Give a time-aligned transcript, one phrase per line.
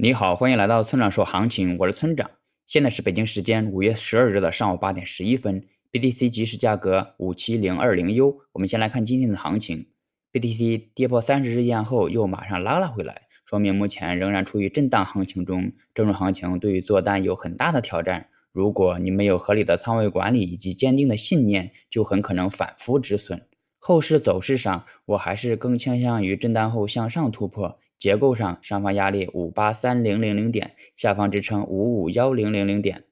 [0.00, 2.30] 你好，欢迎来到村长说行情，我是村长。
[2.68, 8.42] 现在是北京时间五月十二日的上午八点十一分，BTC 即时价格五七零二零 U。
[8.52, 9.88] 我们先来看今天的行情
[10.32, 15.72] ，BTC 跌破三十日线后又马上拉了回来，说明目前仍然处于震荡行情中。
[15.92, 18.28] 这种行情对于做单有很大的挑战。
[18.52, 23.42] 如果你没有合理的仓位管理以及坚定的信念，就很可能反复止损。
[23.80, 27.80] 后市走势上，我还是更倾向于震荡后向上突破。
[27.98, 33.04] 结构上，上方压力五八三零零零点，下方支撑五五幺零零零点。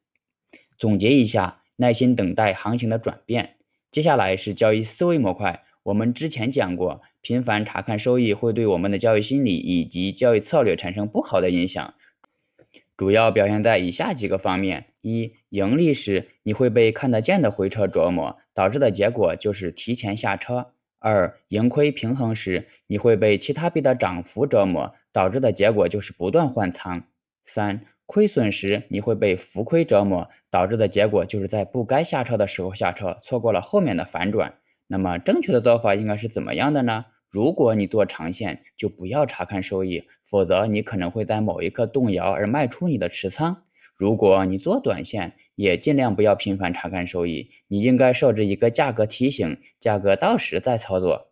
[0.78, 3.56] 总结一下，耐心等待行情的转变。
[3.90, 5.64] 接下来是交易思维模块。
[5.84, 11.94] 我们之前讲过，频繁查看收益会对我们的交易心理以及交易策略产生不好的影响，
[12.96, 20.72] 主要表现在以下几个方面：一、盈利时你会被看得见的回撤折磨，导致的结果就是提前下车。
[20.98, 27.04] 二、盈亏平衡时，你会被其他币的涨幅折磨，导致的结果就是不断换仓。
[27.44, 34.54] 三、亏损时，你会被浮亏折磨，导致的结果就是在不该下车的时候下车，错过了后面的反转。
[34.88, 37.04] 那么正确的做法应该是怎么样的呢？
[37.28, 43.64] 如果你做长线，就不要查看收益，否则你可能会在某一刻动摇而卖出你的持仓。
[43.96, 47.48] 如果你做短线，也尽量不要频繁查看收益。
[47.68, 51.28] 你应该设置一个价格提醒，价格到时再操作。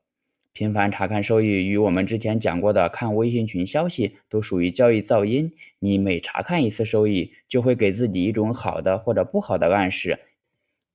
[0.55, 5.53] 频繁查看收益与我们之前讲过的看微信群消息都属于交易噪音。
[5.81, 10.21] 你每查看一次收益，就会给自己一种好的或者不好的暗示。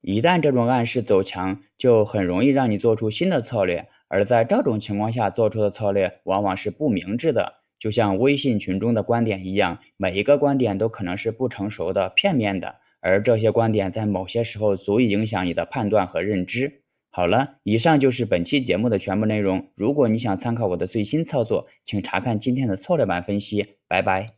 [0.02, 3.90] 一旦这种暗示走强，就很容易让你做出新的策略。
[4.08, 7.59] 而在这种情况下做出的策略，往往是不明智的。
[7.80, 16.84] 就像微信群中的观点一样，每一个观点都可能是不成熟的、片面的，而这些观点在某些时候足以影响你的判断和认知。
[17.12, 19.70] 好了，以上就是本期节目的全部内容。
[19.76, 23.66] 如果你想参考我的最新操作，请查看今天的策略版分析。
[23.88, 24.30] 拜拜。